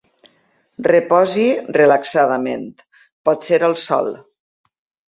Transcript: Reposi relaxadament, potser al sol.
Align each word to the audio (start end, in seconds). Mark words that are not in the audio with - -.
Reposi 0.87 1.45
relaxadament, 1.77 2.67
potser 3.31 3.63
al 3.71 3.79
sol. 3.89 4.13